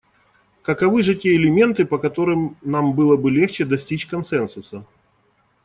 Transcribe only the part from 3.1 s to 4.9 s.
бы легче достичь консенсуса?